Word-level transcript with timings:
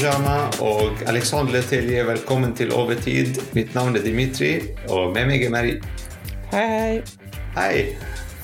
Jama 0.00 0.46
og 0.64 1.02
Alexandre 1.06 1.58
Letellier. 1.58 2.06
Velkommen 2.08 2.54
til 2.56 2.70
Overtid. 2.72 3.36
Mitt 3.52 3.74
navn 3.74 3.96
er 3.96 4.04
Dimitri, 4.04 4.54
og 4.88 5.10
med 5.12 5.26
meg 5.28 5.44
er 5.44 5.52
Mary. 5.52 5.74
Hei, 6.52 6.62
hei. 6.70 6.94
Hei. 7.56 7.82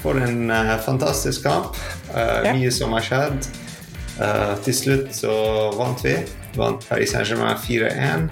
For 0.03 0.21
en 0.21 0.51
uh, 0.53 0.75
fantastisk 0.85 1.47
kamp. 1.47 1.79
Uh, 2.11 2.45
ja. 2.45 2.53
Mye 2.53 2.73
som 2.75 2.93
har 2.93 3.07
skjedd. 3.07 3.49
Uh, 4.19 4.59
til 4.67 4.77
slutt 4.77 5.17
så 5.17 5.33
vant 5.79 6.05
vi. 6.05 6.19
Vant 6.59 6.85
Paris 6.91 7.17
Saint-Germain 7.17 7.57
4-1 7.65 8.29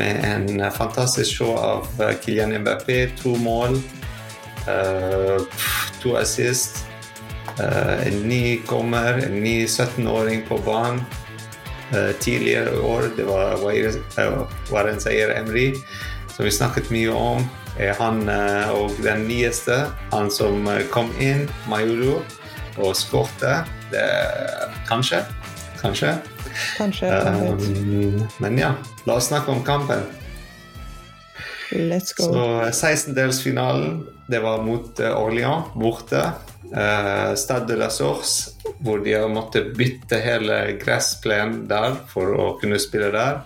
med 0.00 0.26
en 0.26 0.66
fantastisk 0.74 1.38
show 1.38 1.54
av 1.54 1.86
Kylian 2.24 2.56
Mbappé. 2.64 3.04
To 3.22 3.36
mål, 3.38 3.78
to 6.02 6.16
assist. 6.16 6.86
en 7.60 8.22
ny 8.26 8.62
kommer, 8.66 9.20
en 9.26 9.42
ny 9.44 9.66
17-åring 9.66 10.48
på 10.48 10.58
banen. 10.66 11.04
Tidligere 12.24 12.72
i 12.72 12.84
år 12.88 13.10
det 13.16 13.26
var, 13.28 13.58
var 14.70 14.88
en 14.88 15.00
seier 15.02 15.34
Emry, 15.36 15.72
som 16.32 16.46
vi 16.46 16.52
snakket 16.54 16.88
mye 16.94 17.12
om 17.12 17.44
er 17.80 17.94
han 17.96 18.26
eh, 18.28 18.70
og 18.76 18.92
den 19.02 19.26
nyeste, 19.28 19.86
han 20.12 20.30
som 20.32 20.66
eh, 20.68 20.84
kom 20.92 21.10
inn, 21.22 21.46
Mayuru, 21.70 22.20
og 22.80 22.96
skårte. 22.96 23.62
Kanskje. 24.88 25.22
Kanskje. 25.80 26.14
Kanskje. 26.76 27.08
Um, 27.08 28.22
men 28.40 28.58
ja, 28.60 28.74
la 29.08 29.16
oss 29.16 29.28
snakke 29.28 29.52
om 29.52 29.62
kampen. 29.64 30.04
Let's 31.72 32.12
go. 32.16 32.28
Så 32.28 32.46
16-delsfinalen, 32.70 34.02
det 34.28 34.40
var 34.44 34.62
mot 34.64 35.00
Orléans, 35.00 35.72
borte. 35.74 36.30
Uh, 36.72 37.34
Stade 37.36 37.68
de 37.68 37.76
la 37.76 37.90
Source, 37.92 38.52
hvor 38.82 38.98
de 39.04 39.12
har 39.14 39.28
måttet 39.30 39.76
bytte 39.78 40.18
hele 40.22 40.72
gressplenen 40.80 41.66
der 41.70 41.94
for 42.10 42.34
å 42.34 42.58
kunne 42.60 42.78
spille 42.82 43.10
der, 43.14 43.42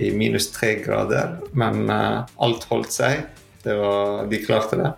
i 0.00 0.10
minus 0.16 0.48
tre 0.54 0.74
grader. 0.80 1.36
Men 1.52 1.90
uh, 1.90 2.24
alt 2.40 2.64
holdt 2.70 2.92
seg. 2.94 3.20
Var, 3.64 4.26
de 4.30 4.38
klarte 4.40 4.76
det. 4.80 4.92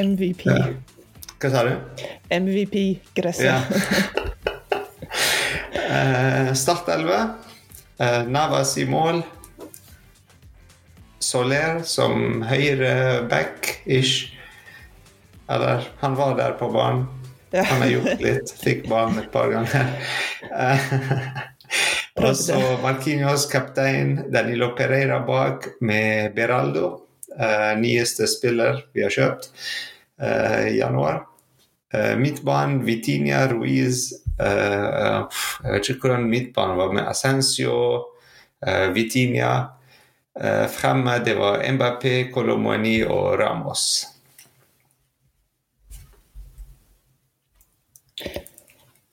MVP. 0.00 0.46
Uh, 0.48 0.72
Hva 1.42 1.50
sa 1.52 1.64
du? 1.68 1.74
MVP-gresset. 2.32 3.44
Ja. 3.44 3.60
eh, 5.84 6.52
Startelve. 6.56 7.18
Uh, 8.00 8.24
Navas 8.32 8.78
i 8.80 8.88
mål. 8.88 9.20
Soler 11.20 11.84
som 11.88 12.42
høyre 12.48 13.28
back-ish. 13.28 14.32
Eller, 15.52 15.84
han 16.00 16.16
var 16.16 16.40
der 16.40 16.56
på 16.56 16.72
banen. 16.72 17.04
Ja. 17.54 17.62
Han 17.70 17.84
har 17.84 17.88
gjort 17.92 18.22
litt. 18.22 18.50
Fikk 18.64 18.88
ballen 18.90 19.20
et 19.22 19.30
par 19.30 19.52
ganger. 19.52 19.90
Og 22.24 22.36
så 22.38 22.58
Marquinhos 22.82 23.46
kaptein. 23.50 24.16
Danilo 24.32 24.72
Pereira 24.74 25.20
bak 25.26 25.68
med 25.80 26.34
Beraldo 26.34 26.88
uh, 27.38 27.74
nyeste 27.78 28.26
spiller 28.30 28.84
vi 28.94 29.04
har 29.06 29.14
kjøpt 29.14 29.50
uh, 30.22 30.66
i 30.70 30.78
januar. 30.80 31.22
Uh, 31.94 32.14
midtbanen 32.18 32.82
Vitinia 32.86 33.46
Ruiz 33.52 34.10
Jeg 34.34 35.70
vet 35.70 35.88
ikke 35.92 36.08
hvordan 36.08 36.24
midtbanen 36.26 36.78
var, 36.80 36.88
med 36.90 37.06
Ascencio, 37.06 37.74
Vitinia. 38.90 39.52
Fremme 40.74 41.20
det 41.22 41.36
var 41.38 41.62
Mbappé, 41.62 42.32
Colomoni 42.34 42.96
og 43.06 43.38
Ramos. 43.38 43.84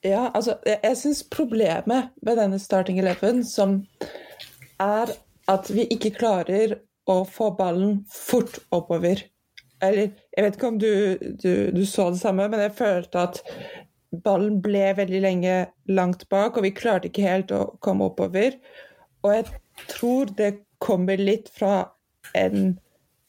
Ja, 0.02 0.32
altså, 0.34 0.56
jeg, 0.66 0.80
jeg 0.84 0.98
syns 0.98 1.24
problemet 1.30 2.10
med 2.26 2.40
denne 2.40 2.60
starting 2.60 3.00
eleven, 3.02 3.44
som 3.46 3.84
er 4.82 5.14
at 5.52 5.70
vi 5.70 5.86
ikke 5.94 6.16
klarer 6.16 6.80
å 7.10 7.22
få 7.28 7.52
ballen 7.58 8.02
fort 8.10 8.58
oppover. 8.74 9.22
Eller 9.82 10.12
jeg 10.34 10.46
vet 10.46 10.58
ikke 10.58 10.72
om 10.72 10.80
du, 10.82 10.92
du, 11.42 11.54
du, 11.74 11.84
så 11.86 12.10
det 12.14 12.22
samme, 12.22 12.48
men 12.50 12.62
jeg 12.66 12.78
følte 12.78 13.26
at 13.28 13.42
ballen 14.26 14.60
ble 14.62 14.92
veldig 14.98 15.22
lenge 15.24 15.56
langt 15.90 16.28
bak, 16.34 16.58
og 16.58 16.66
vi 16.66 16.74
klarte 16.76 17.10
ikke 17.10 17.26
helt 17.26 17.54
å 17.56 17.64
komme 17.84 18.10
oppover. 18.10 18.58
Og 19.22 19.36
jeg 19.36 19.48
tror 19.90 20.34
det 20.38 20.52
kommer 20.82 21.22
litt 21.22 21.50
fra 21.54 21.92
en 22.38 22.76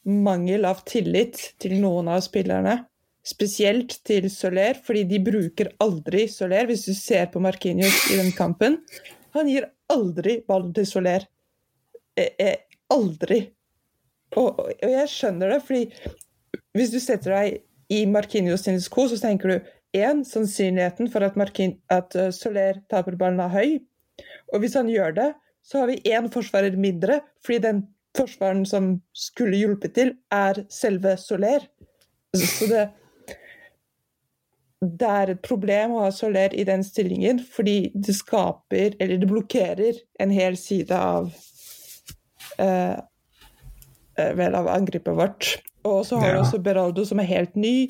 mangel 0.03 0.65
av 0.67 0.83
tillit 0.89 1.53
til 1.61 1.77
noen 1.81 2.09
av 2.11 2.23
spillerne. 2.25 2.81
Spesielt 3.23 3.95
til 4.03 4.27
Soler, 4.31 4.75
fordi 4.83 5.05
de 5.07 5.19
bruker 5.23 5.71
aldri 5.83 6.25
Soler. 6.31 6.67
Hvis 6.67 6.85
du 6.89 6.93
ser 6.97 7.29
på 7.31 7.39
Markinius 7.43 8.09
i 8.11 8.19
den 8.19 8.33
kampen, 8.35 8.81
han 9.33 9.49
gir 9.49 9.69
aldri 9.93 10.41
ballen 10.47 10.73
til 10.75 10.87
Soler. 10.89 11.23
Eh, 12.19 12.33
eh, 12.39 12.57
aldri. 12.93 13.45
Og, 14.35 14.59
og, 14.59 14.73
jeg 14.81 15.09
skjønner 15.11 15.53
det, 15.53 15.61
fordi 15.65 16.59
hvis 16.77 16.91
du 16.93 16.99
setter 17.01 17.35
deg 17.37 17.93
i 17.93 18.03
Marquinhos 18.09 18.65
sin 18.65 18.81
sko, 18.81 19.07
så 19.09 19.19
tenker 19.21 19.53
du 19.53 19.71
én, 19.93 20.23
sannsynligheten 20.25 21.09
for 21.13 21.25
at, 21.25 21.37
Markin, 21.39 21.77
at 21.93 22.15
uh, 22.17 22.29
Soler 22.33 22.81
taper 22.89 23.17
ballen 23.19 23.41
er 23.43 23.53
høy. 23.53 23.75
Og 24.53 24.63
hvis 24.63 24.77
han 24.77 24.89
gjør 24.89 25.13
det, 25.17 25.29
så 25.63 25.83
har 25.83 25.91
vi 25.91 26.01
én 26.09 26.29
forsvarer 26.33 26.75
mindre, 26.79 27.21
fordi 27.45 27.61
den 27.63 27.83
forsvaren 28.17 28.65
som 28.67 28.97
skulle 29.15 29.61
hjulpet 29.61 29.95
til, 29.95 30.13
er 30.33 30.63
selve 30.73 31.15
Soler. 31.21 31.65
Så 32.33 32.67
det, 32.69 32.87
det 34.83 35.09
er 35.09 35.31
et 35.33 35.41
problem 35.45 35.95
å 35.95 36.03
ha 36.05 36.11
Soler 36.13 36.53
i 36.57 36.65
den 36.67 36.83
stillingen, 36.83 37.39
fordi 37.55 37.91
det 37.95 38.15
skaper, 38.17 38.97
eller 38.99 39.19
det 39.21 39.29
blokkerer, 39.29 39.99
en 40.19 40.33
hel 40.33 40.57
side 40.59 40.97
av 40.97 41.31
uh, 42.59 43.01
Eh, 44.17 44.33
vel 44.33 44.55
av 44.55 44.67
angrepet 44.67 45.15
vårt. 45.15 45.63
Og 45.83 46.05
så 46.05 46.15
har 46.15 46.27
ja. 46.27 46.33
du 46.33 46.39
også 46.43 46.61
Beraldo 46.61 47.05
som 47.05 47.19
er 47.19 47.29
helt 47.29 47.55
ny, 47.55 47.89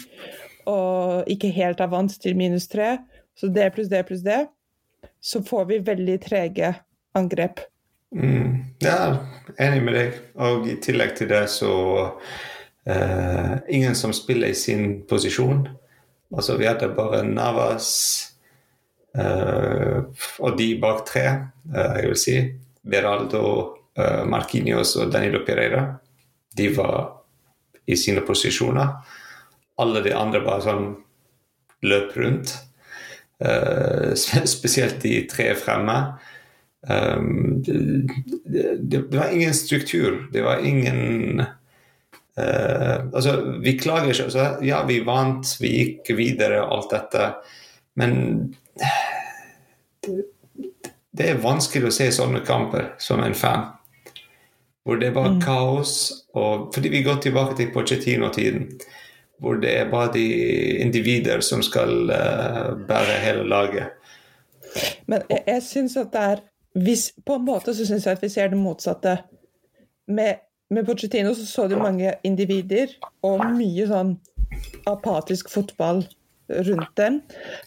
og 0.70 1.28
ikke 1.30 1.52
helt 1.54 1.84
er 1.84 1.92
vant 1.92 2.16
til 2.24 2.38
minus 2.40 2.70
tre. 2.72 2.98
Så 3.36 3.50
det 3.52 3.74
pluss 3.76 3.92
det 3.92 4.06
pluss 4.08 4.24
det, 4.24 4.46
så 5.22 5.44
får 5.44 5.68
vi 5.72 5.84
veldig 5.84 6.18
trege 6.24 6.74
angrep. 7.18 7.66
Mm. 8.16 8.78
Ja, 8.86 9.18
enig 9.60 9.84
med 9.84 9.98
deg. 9.98 10.18
Og 10.40 10.68
i 10.70 10.78
tillegg 10.82 11.16
til 11.18 11.32
det 11.34 11.48
så 11.50 11.74
eh, 12.86 13.56
Ingen 13.74 13.96
som 13.98 14.14
spiller 14.14 14.54
i 14.54 14.58
sin 14.58 15.02
posisjon. 15.10 15.66
Altså 16.34 16.58
vi 16.58 16.68
hadde 16.68 16.90
bare 16.98 17.22
Navas 17.28 17.90
uh, 19.18 20.04
og 20.40 20.58
de 20.58 20.72
bak 20.82 21.06
tre, 21.08 21.28
uh, 21.70 21.96
jeg 22.02 22.10
vil 22.10 22.20
si. 22.20 22.38
Beraldo, 22.84 23.46
Marquinhos 24.28 24.96
og 25.00 25.12
Danilo 25.14 25.44
Pereira 25.46 25.84
de 26.58 26.70
var 26.76 27.24
i 27.86 27.96
sine 27.98 28.22
posisjoner. 28.26 28.90
Alle 29.82 30.04
de 30.06 30.14
andre 30.18 30.42
bare 30.46 30.66
sånn 30.66 30.88
løp 31.86 32.14
rundt. 32.18 32.54
Uh, 33.44 34.14
spesielt 34.16 35.02
de 35.04 35.24
tre 35.30 35.52
fremme. 35.60 35.98
Um, 36.84 37.62
det, 37.64 37.80
det, 38.46 38.66
det, 38.92 39.02
var 39.16 39.34
ingen 39.34 39.54
struktur. 39.54 40.28
Det 40.34 40.44
var 40.46 40.64
ingen 40.66 41.42
uh, 41.42 41.52
Altså, 42.34 43.34
vi 43.62 43.76
klager 43.78 44.10
ikke. 44.10 44.24
Altså, 44.26 44.46
ja, 44.66 44.80
vi 44.90 44.96
vant, 45.06 45.52
vi 45.62 45.70
gikk 45.78 46.10
videre, 46.18 46.64
alt 46.66 46.90
dette. 46.90 47.28
Men 48.02 48.16
det, 50.02 50.16
det 51.14 51.30
er 51.30 51.44
vanskelig 51.44 51.92
å 51.92 51.94
se 51.94 52.10
sånne 52.16 52.42
kamper 52.48 52.96
som 53.02 53.22
en 53.22 53.38
fan 53.38 53.68
hvor 54.84 54.96
det 54.96 55.14
var 55.16 55.30
mm. 55.30 55.42
kaos. 55.42 56.12
Og, 56.34 56.72
fordi 56.74 56.90
vi 56.90 57.04
går 57.04 57.22
tilbake 57.24 57.56
til 57.56 57.72
Pochettino-tiden, 57.74 58.68
hvor 59.40 59.60
det 59.62 59.78
er 59.80 59.92
bare 59.92 60.14
de 60.14 60.26
individer 60.84 61.40
som 61.40 61.64
skal 61.64 62.10
uh, 62.12 62.74
bære 62.88 63.20
hele 63.24 63.48
laget. 63.48 63.84
Men 65.08 65.22
jeg, 65.30 65.44
jeg 65.48 65.64
syns 65.64 65.98
at 65.98 66.12
det 66.14 66.26
er 66.32 66.44
hvis, 66.74 67.12
På 67.26 67.36
en 67.38 67.44
måte 67.46 67.76
så 67.78 67.86
syns 67.86 68.08
jeg 68.08 68.18
at 68.18 68.24
vi 68.24 68.30
ser 68.34 68.48
det 68.50 68.58
motsatte. 68.58 69.18
Med, 70.08 70.42
med 70.74 70.88
Pochettino 70.88 71.34
så 71.38 71.46
så 71.48 71.68
du 71.70 71.78
mange 71.80 72.16
individer 72.28 72.92
og 73.26 73.46
mye 73.56 73.88
sånn 73.90 74.16
apatisk 74.90 75.50
fotball 75.54 76.04
rundt 76.68 76.92
dem. 77.00 77.22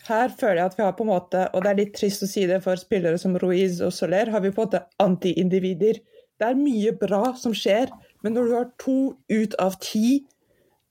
Her 0.06 0.30
føler 0.30 0.60
jeg 0.60 0.70
at 0.70 0.76
vi 0.78 0.84
har 0.84 0.92
på 0.98 1.06
en 1.06 1.10
måte, 1.14 1.46
og 1.52 1.64
det 1.64 1.70
er 1.70 1.80
litt 1.80 1.94
trist 1.96 2.22
å 2.22 2.28
si 2.30 2.44
det 2.46 2.60
for 2.64 2.78
spillere 2.78 3.18
som 3.18 3.38
Ruiz 3.40 3.80
og 3.84 3.94
Soler, 3.96 4.30
har 4.30 4.44
vi 4.44 4.52
på 4.52 4.62
en 4.62 4.68
måte 4.68 4.84
anti-individer 5.02 6.02
det 6.40 6.48
er 6.50 6.58
mye 6.58 6.92
bra 7.00 7.30
som 7.38 7.54
skjer, 7.56 7.92
men 8.24 8.36
når 8.36 8.48
du 8.48 8.56
har 8.56 8.72
to 8.82 8.98
ut 9.32 9.54
av 9.62 9.78
ti 9.80 10.26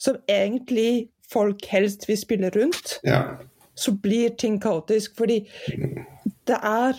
som 0.01 0.17
egentlig 0.29 1.09
folk 1.29 1.65
helst 1.69 2.07
vil 2.09 2.17
spille 2.17 2.51
rundt, 2.55 2.97
ja. 3.05 3.37
så 3.77 3.93
blir 4.01 4.33
ting 4.41 4.57
kaotisk. 4.61 5.15
Fordi 5.17 5.43
det 6.49 6.57
er, 6.57 6.97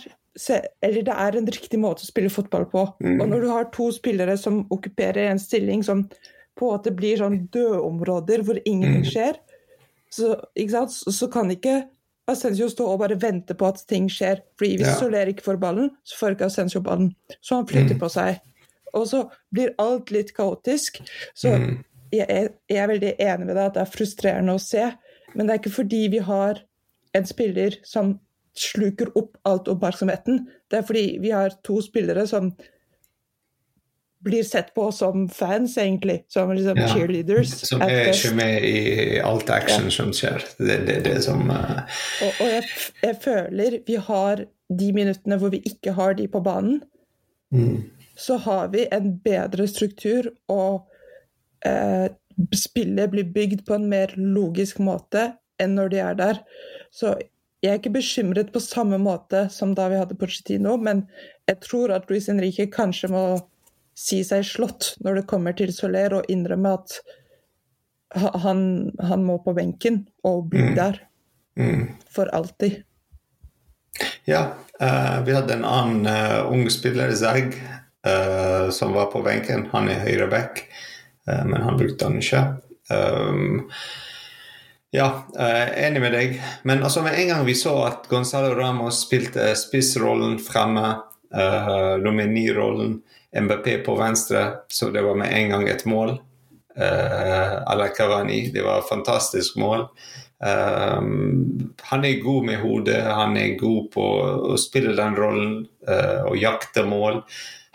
eller 0.81 1.01
det 1.07 1.13
er 1.13 1.37
en 1.39 1.49
riktig 1.49 1.79
måte 1.81 2.05
å 2.05 2.09
spille 2.09 2.29
fotball 2.29 2.67
på. 2.71 2.83
Mm. 3.03 3.19
Og 3.21 3.29
når 3.31 3.43
du 3.43 3.47
har 3.51 3.69
to 3.73 3.89
spillere 3.95 4.37
som 4.37 4.63
okkuperer 4.73 5.31
en 5.31 5.41
stilling 5.41 5.83
som 5.83 6.05
på 6.57 6.65
en 6.65 6.73
måte 6.77 6.93
blir 6.95 7.19
sånn 7.21 7.47
dødområder 7.53 8.43
hvor 8.45 8.59
ingenting 8.63 9.03
mm. 9.05 9.11
skjer, 9.11 9.39
så, 10.13 10.35
så, 10.69 11.11
så 11.11 11.29
kan 11.33 11.51
ikke 11.53 11.83
Ascencio 12.27 12.67
stå 12.67 12.83
og 12.91 12.99
bare 12.99 13.15
vente 13.15 13.55
på 13.55 13.67
at 13.69 13.85
ting 13.87 14.09
skjer. 14.11 14.41
Fordi 14.59 14.77
hvis 14.81 14.89
Ja. 14.89 14.95
Soler 14.99 15.29
ikke 15.31 15.45
får 15.45 15.59
ballen, 15.61 15.91
så 16.03 16.17
får 16.19 16.35
ikke 16.35 16.49
Ascencio 16.49 16.81
ballen. 16.83 17.13
Så 17.39 17.55
han 17.55 17.67
flytter 17.69 17.95
Mm. 17.95 17.99
på 18.01 18.09
seg. 18.11 18.41
Og 18.93 19.07
så 19.07 19.29
blir 19.53 19.75
alt 19.79 20.11
litt 20.11 20.33
kaotisk. 20.35 20.99
Så 21.33 21.55
Mm. 21.55 21.83
jeg, 22.11 22.25
er, 22.29 22.49
jeg 22.69 22.77
er 22.77 22.87
veldig 22.87 23.15
enig 23.19 23.45
med 23.45 23.55
deg 23.55 23.65
at 23.65 23.73
det 23.73 23.81
er 23.81 23.93
frustrerende 23.95 24.55
å 24.55 24.59
se, 24.59 24.91
men 25.35 25.47
det 25.47 25.53
er 25.53 25.59
ikke 25.61 25.75
fordi 25.77 26.07
vi 26.11 26.17
har 26.19 26.59
en 27.15 27.25
spiller 27.25 27.77
som 27.83 28.19
sluker 28.57 29.11
opp 29.17 29.37
alt 29.47 29.69
oppmerksomheten. 29.71 30.45
Det 30.69 30.79
er 30.79 30.87
fordi 30.87 31.05
vi 31.23 31.31
har 31.35 31.55
to 31.65 31.79
spillere 31.85 32.25
som 32.29 32.51
blir 34.27 34.43
sett 34.43 34.73
på 34.75 34.89
som 34.91 35.29
fans, 35.29 35.77
egentlig. 35.77 36.25
Som 36.27 36.51
liksom 36.51 36.77
Ja. 36.77 36.87
cheerleaders. 36.87 37.53
Som 37.69 37.81
er 37.81 38.09
ikke 38.11 38.33
med 38.35 38.63
i 38.65 39.19
alt 39.19 39.49
action 39.49 39.91
som 39.91 40.11
skjer. 40.13 40.43
Det 40.57 40.73
er 40.73 40.85
det, 40.85 41.03
det 41.05 41.23
som 41.23 41.49
uh... 41.49 41.85
Og, 42.25 42.33
og 42.41 42.47
jeg, 42.47 42.63
jeg 43.03 43.17
føler 43.23 43.79
vi 43.87 43.95
har 43.95 44.45
de 44.69 44.91
minuttene 44.93 45.37
hvor 45.39 45.53
vi 45.53 45.61
ikke 45.65 45.93
har 45.95 46.17
de 46.17 46.27
på 46.27 46.41
banen, 46.43 46.81
mm. 47.53 47.83
så 48.17 48.37
har 48.37 48.67
vi 48.73 48.87
en 48.91 49.13
bedre 49.23 49.67
struktur, 49.67 50.27
og 50.51 50.89
eh, 51.65 52.09
spillet 52.55 53.11
blir 53.13 53.31
bygd 53.33 53.65
på 53.67 53.77
en 53.77 53.87
mer 53.89 54.11
logisk 54.17 54.81
måte 54.83 55.31
enn 55.61 55.77
når 55.77 55.93
de 55.93 56.01
er 56.03 56.19
der. 56.19 56.41
Så 56.91 57.15
jeg 57.63 57.71
er 57.71 57.79
ikke 57.79 57.95
bekymret 57.97 58.51
på 58.53 58.61
samme 58.61 58.99
måte 59.01 59.47
som 59.53 59.73
da 59.77 59.87
vi 59.89 59.97
hadde 59.99 60.17
Pochettino, 60.19 60.75
men 60.77 61.05
jeg 61.49 61.61
tror 61.65 61.93
at 61.95 62.09
Luis 62.09 62.27
Henrique 62.29 62.67
kanskje 62.73 63.09
må 63.11 63.23
si 63.97 64.21
seg 64.25 64.45
slått 64.45 64.91
når 65.01 65.21
det 65.21 65.29
kommer 65.31 65.55
til 65.57 65.73
Soler, 65.73 66.13
og 66.19 66.29
innrømme 66.29 66.75
at 66.77 66.99
han, 68.43 68.61
han 69.03 69.25
må 69.25 69.39
på 69.43 69.55
benken 69.57 70.05
og 70.27 70.51
bli 70.51 70.69
Mm. 70.69 70.75
der 70.75 70.99
Mm. 71.57 71.87
for 72.09 72.29
alltid. 72.35 72.83
Ja, 74.25 74.53
uh, 74.81 75.25
vi 75.25 75.33
hadde 75.33 75.53
en 75.53 75.65
annen 75.65 76.05
uh, 76.05 76.51
ung 76.51 76.69
spiller, 76.69 77.11
Zag, 77.15 77.55
uh, 78.05 78.69
som 78.69 78.93
var 78.93 79.09
på 79.11 79.23
benken. 79.25 79.65
Han 79.71 79.89
er 79.89 80.03
høyreback, 80.05 80.67
uh, 81.27 81.45
men 81.45 81.61
han 81.61 81.77
brukte 81.77 82.05
han 82.05 82.19
ikke. 82.21 82.43
Um, 82.93 83.71
ja, 84.97 85.07
eh, 85.39 85.85
enig 85.85 86.01
med 86.01 86.15
deg. 86.15 86.37
Men 86.67 86.83
altså, 86.83 87.03
med 87.05 87.19
en 87.19 87.31
gang 87.31 87.45
vi 87.45 87.55
så 87.55 87.75
at 87.85 88.07
Gonzalo 88.09 88.55
Ramos 88.57 89.03
spilte 89.05 89.51
spissrollen 89.59 90.39
fremme, 90.41 90.95
uh, 91.35 91.95
nummer 92.01 92.25
ni-rollen, 92.31 93.01
MBP 93.37 93.83
på 93.85 93.97
venstre, 93.99 94.45
så 94.71 94.89
det 94.89 95.03
var 95.05 95.17
med 95.19 95.33
en 95.33 95.53
gang 95.53 95.67
et 95.69 95.85
mål. 95.85 96.15
Uh, 96.77 97.57
Ala 97.71 97.89
Cavani. 97.93 98.47
Det 98.53 98.63
var 98.65 98.81
et 98.81 98.89
fantastisk 98.89 99.57
mål. 99.61 99.87
Um, 100.37 101.73
han 101.81 102.05
er 102.05 102.21
god 102.21 102.45
med 102.45 102.61
hodet, 102.61 102.99
han 103.01 103.37
er 103.37 103.55
god 103.57 103.87
på 103.95 104.03
å 104.53 104.57
spille 104.61 104.93
den 104.97 105.17
rollen 105.17 105.55
uh, 105.89 106.29
og 106.29 106.37
jakte 106.37 106.85
mål. 106.85 107.23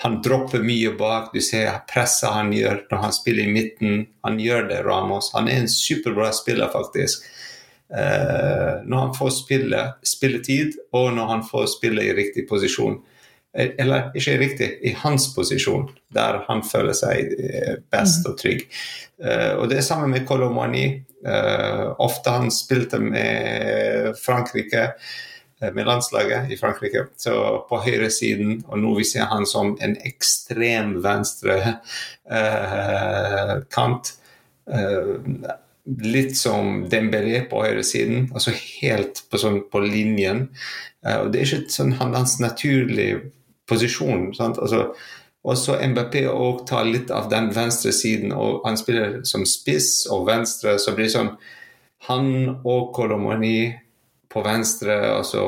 Han 0.03 0.19
dropper 0.23 0.65
mye 0.67 0.93
bak. 0.99 1.31
Du 1.35 1.41
ser 1.45 1.71
presset 1.91 2.35
han 2.35 2.51
gjør 2.55 2.85
når 2.91 3.05
han 3.05 3.15
spiller 3.15 3.47
i 3.47 3.55
midten. 3.55 4.07
Han 4.27 4.41
gjør 4.43 4.67
det, 4.71 4.83
Ramos. 4.87 5.31
Han 5.37 5.51
er 5.51 5.63
en 5.63 5.71
superbra 5.71 6.33
spiller, 6.35 6.71
faktisk. 6.73 7.29
Uh, 7.93 8.81
når 8.89 8.99
han 8.99 9.15
får 9.15 9.31
spille, 9.37 9.81
spilletid, 10.09 10.79
og 10.97 11.13
når 11.15 11.27
han 11.29 11.43
får 11.47 11.67
spille 11.77 12.07
i 12.09 12.15
riktig 12.17 12.49
posisjon. 12.49 12.99
Eh, 13.55 13.71
Eller 13.79 14.11
ikke 14.17 14.39
riktig, 14.41 14.69
i 14.83 14.95
hans 14.97 15.29
posisjon, 15.37 15.91
der 16.15 16.41
han 16.49 16.63
føler 16.65 16.97
seg 16.97 17.35
eh, 17.37 17.75
best 17.93 18.27
og 18.29 18.39
trygg. 18.41 18.65
Uh, 19.23 19.61
og 19.61 19.69
det 19.71 19.79
er 19.79 19.87
sammen 19.87 20.11
med 20.11 20.27
Colomani. 20.27 20.87
Uh, 21.23 21.93
ofte 22.03 22.33
han 22.33 22.51
spilte 22.51 22.99
med 22.99 24.17
Frankrike, 24.19 24.89
med 25.75 25.87
landslaget 25.87 26.50
i 26.50 26.59
Frankrike, 26.59 27.06
så 27.17 27.35
på 27.69 27.79
høyresiden. 27.85 28.64
Og 28.69 28.81
nå 28.82 28.94
vi 28.99 29.06
ser 29.06 29.31
han 29.31 29.47
som 29.49 29.76
en 29.81 29.94
ekstrem 30.09 30.97
venstre 31.05 31.59
eh, 32.31 33.55
kant. 33.73 34.17
litt 35.85 36.37
som 36.38 36.85
Dembélé 36.87 37.41
på 37.50 37.64
høyresiden, 37.64 38.29
altså 38.32 38.53
helt 38.55 39.25
på, 39.31 39.38
sånn, 39.43 39.64
på 39.67 39.81
linjen. 39.82 40.44
og 41.03 41.32
det 41.32 41.41
er 41.41 41.49
ikke 41.49 41.75
sånn 41.75 41.97
hans 41.99 42.37
naturlige 42.41 43.19
posisjon. 43.67 44.29
Sant? 44.38 44.61
Altså, 44.62 44.93
også 45.43 45.81
MBP 45.82 46.20
også 46.31 46.67
tar 46.70 46.87
litt 46.87 47.11
av 47.11 47.26
den 47.31 47.50
venstre 47.55 47.93
siden, 47.93 48.32
og 48.32 48.62
han 48.67 48.79
spiller 48.79 49.20
som 49.26 49.47
spiss 49.49 50.06
og 50.11 50.29
venstre. 50.29 50.76
Så 50.79 50.94
blir 50.94 51.08
det 51.08 51.17
sånn 51.17 51.32
han 52.08 52.29
og 52.62 52.93
Kolomani 52.94 53.73
på 54.32 54.43
venstre, 54.44 54.99
og 55.19 55.26
så 55.29 55.44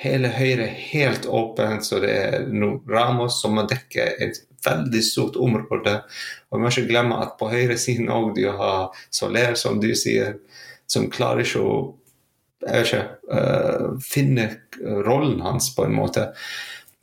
hele 0.00 0.30
høyre 0.32 0.66
helt 0.92 1.26
åpent, 1.28 1.84
så 1.84 2.00
det 2.02 2.12
er 2.16 2.46
no 2.52 2.78
Ramos 2.88 3.40
som 3.42 3.56
må 3.58 3.66
dekke 3.68 4.06
et 4.22 4.40
veldig 4.64 5.02
stort 5.04 5.38
område. 5.40 6.00
Og 6.50 6.58
vi 6.58 6.64
må 6.64 6.72
ikke 6.72 6.88
glemme 6.88 7.20
at 7.24 7.36
på 7.40 7.50
høyre 7.52 7.76
siden 7.80 8.10
òg 8.12 8.34
du 8.36 8.46
har 8.56 8.90
Soler, 9.12 9.56
som 9.60 9.80
du 9.80 9.90
sier, 9.96 10.38
som 10.90 11.10
klarer 11.12 11.44
ikke 11.44 11.64
å 11.64 11.78
ikke, 12.60 13.00
uh, 13.32 13.96
finne 14.04 14.50
rollen 15.06 15.40
hans 15.44 15.70
på 15.76 15.86
en 15.86 15.96
måte. 15.96 16.26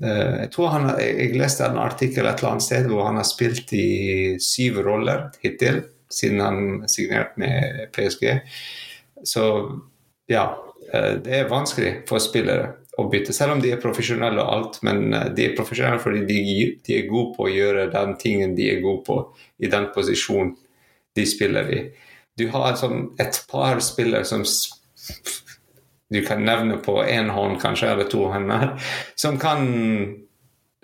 Uh, 0.03 0.43
jeg 0.43 0.51
tror 0.53 0.73
han, 0.75 0.89
jeg 1.01 1.37
leste 1.37 1.65
en 1.65 1.79
artikkel 1.81 2.27
et 2.27 2.41
eller 2.41 2.55
annet 2.55 2.67
sted 2.67 2.89
hvor 2.91 3.07
han 3.07 3.17
har 3.17 3.25
spilt 3.25 3.73
i 3.73 4.37
syv 4.43 4.83
roller 4.85 5.27
hittil, 5.41 5.81
siden 6.13 6.43
han 6.43 6.61
signerte 6.89 7.41
med 7.41 7.87
PSG. 7.95 8.29
Så 9.25 9.47
ja, 10.29 10.45
det 11.23 11.33
er 11.39 11.49
vanskelig 11.51 11.93
for 12.09 12.23
spillere 12.23 12.73
å 12.97 13.05
bytte, 13.11 13.33
selv 13.35 13.55
om 13.55 13.61
de 13.61 13.73
er 13.73 13.81
profesjonelle 13.81 14.41
og 14.41 14.53
alt. 14.53 14.79
Men 14.87 15.11
de 15.35 15.45
er 15.45 15.57
profesjonelle 15.57 16.01
fordi 16.01 16.23
de, 16.29 16.39
de 16.85 16.97
er 16.97 17.09
gode 17.09 17.35
på 17.35 17.45
å 17.45 17.51
gjøre 17.53 17.89
den 17.93 18.15
tingen 18.21 18.55
de 18.57 18.71
er 18.71 18.81
gode 18.85 19.03
på 19.07 19.19
i 19.61 19.69
den 19.71 19.89
posisjonen 19.93 20.55
de 21.17 21.25
spiller 21.27 21.73
i. 21.73 21.81
Du 22.37 22.47
har 22.53 22.77
sånn 22.77 23.11
et 23.21 23.39
par 23.49 23.81
spillere 23.81 24.25
som 24.27 24.43
du 26.13 26.21
kan 26.23 26.43
nevne 26.45 26.77
på 26.83 27.01
én 27.03 27.29
hånd, 27.33 27.57
kanskje, 27.61 27.91
eller 27.91 28.09
to 28.11 28.27
hender, 28.31 28.77
som 29.19 29.39
kan 29.41 29.65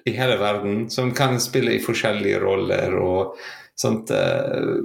i 0.03 0.11
hele 0.17 0.35
verden, 0.41 0.89
som 0.91 1.13
kan 1.15 1.39
spille 1.39 1.77
i 1.77 1.83
forskjellige 1.83 2.41
roller 2.43 2.97
og 2.99 3.37
sånt. 3.79 4.11
Uh, 4.11 4.83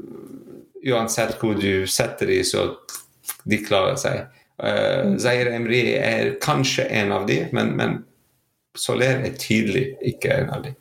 uansett 0.89 1.41
hvor 1.41 1.57
du 1.59 1.89
setter 1.91 2.31
dem, 2.31 2.45
så 2.47 2.69
de 3.49 3.59
klarer 3.65 3.99
seg. 3.99 4.29
Uh, 4.59 5.15
Zaire 5.23 5.53
Emri 5.55 5.95
er 5.95 6.33
kanskje 6.43 6.89
en 6.91 7.13
av 7.15 7.27
de, 7.29 7.45
men, 7.53 7.77
men 7.79 7.99
Soler 8.79 9.23
er 9.27 9.37
tydelig 9.39 9.93
ikke 10.07 10.33
en 10.35 10.51
av 10.55 10.63
de. 10.67 10.73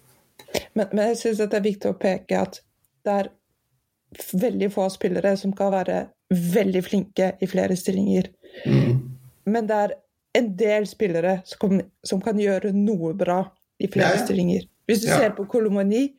Men, 0.74 0.88
men 0.94 1.04
jeg 1.12 1.18
syns 1.22 1.38
det 1.44 1.54
er 1.58 1.66
viktig 1.66 1.90
å 1.92 1.98
peke 2.00 2.40
at 2.42 2.60
det 3.06 3.14
er 3.24 3.30
veldig 4.42 4.70
få 4.74 4.88
spillere 4.94 5.36
som 5.38 5.54
kan 5.56 5.72
være 5.74 6.02
veldig 6.54 6.82
flinke 6.86 7.32
i 7.42 7.48
flere 7.50 7.76
stillinger. 7.80 8.30
Mm. 8.66 8.98
Men 9.48 9.68
det 9.70 9.78
er 9.86 9.94
en 10.38 10.50
del 10.60 10.88
spillere 10.88 11.38
som 11.48 11.60
kan, 11.64 11.82
som 12.06 12.22
kan 12.24 12.40
gjøre 12.40 12.74
noe 12.76 13.14
bra 13.18 13.40
i 13.82 13.88
flere 13.92 14.14
Ja, 14.14 14.20
ja. 14.20 14.26
stillinger. 14.26 14.66
Hvis 14.88 15.02
du 15.04 15.08
Ja. 15.08 15.18
ser 15.18 15.36
på 15.38 15.46
Kolomoni, 15.50 16.14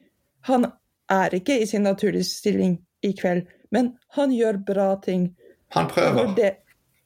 han 0.48 0.66
er 1.10 1.34
ikke 1.34 1.58
i 1.62 1.66
sin 1.66 1.82
naturlige 1.82 2.24
stilling 2.24 2.78
i 3.02 3.12
kveld, 3.12 3.46
men 3.70 3.92
han 4.16 4.30
gjør 4.32 4.64
bra 4.66 4.88
ting. 5.04 5.34
Han 5.76 5.88
prøver. 5.88 6.34
det, 6.36 6.52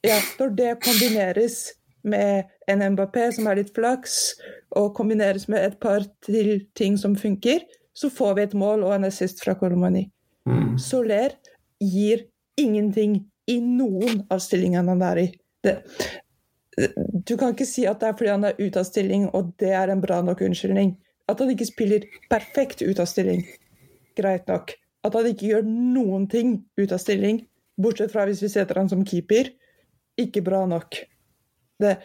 ja, 0.06 0.18
når 0.38 0.56
det 0.59 0.73
kombineres 0.85 1.61
med 2.02 2.50
en 2.71 2.82
Mbappé 2.94 3.28
som 3.35 3.47
er 3.47 3.61
litt 3.61 3.71
flaks, 3.76 4.35
og 4.75 4.94
kombineres 4.97 5.47
med 5.52 5.62
et 5.62 5.78
par 5.82 6.04
til 6.26 6.64
ting 6.78 6.97
som 6.99 7.14
funker, 7.18 7.62
så 7.94 8.11
får 8.11 8.35
vi 8.37 8.47
et 8.47 8.56
mål 8.59 8.87
og 8.87 8.94
en 8.97 9.06
assist 9.06 9.42
fra 9.44 9.54
Kolomani. 9.59 10.06
Mm. 10.49 10.78
Soler 10.80 11.37
gir 11.82 12.26
ingenting 12.59 13.21
i 13.50 13.59
noen 13.62 14.25
av 14.32 14.42
stillingene 14.42 14.94
han 14.94 15.04
er 15.06 15.23
i. 15.23 15.28
Det, 15.62 15.76
du 17.28 17.37
kan 17.37 17.52
ikke 17.52 17.68
si 17.68 17.85
at 17.88 18.00
det 18.00 18.09
er 18.09 18.18
fordi 18.18 18.32
han 18.32 18.47
er 18.49 18.59
ute 18.59 18.80
av 18.80 18.88
stilling, 18.88 19.28
og 19.37 19.52
det 19.61 19.75
er 19.76 19.92
en 19.92 20.02
bra 20.02 20.23
nok 20.25 20.42
unnskyldning. 20.47 20.94
At 21.30 21.40
han 21.42 21.52
ikke 21.52 21.68
spiller 21.68 22.06
perfekt 22.32 22.82
ut 22.82 23.00
av 23.02 23.11
stilling, 23.11 23.44
greit 24.18 24.49
nok. 24.50 24.75
At 25.06 25.16
han 25.18 25.28
ikke 25.28 25.50
gjør 25.52 25.66
noen 25.68 26.28
ting 26.32 26.61
ut 26.80 26.92
av 26.94 27.00
stilling, 27.02 27.42
bortsett 27.80 28.12
fra 28.12 28.25
hvis 28.28 28.42
vi 28.44 28.50
setter 28.52 28.80
han 28.80 28.90
som 28.90 29.04
keeper, 29.06 29.50
ikke 30.26 30.44
bra 30.46 30.64
nok. 30.70 30.98
Det, 31.82 31.96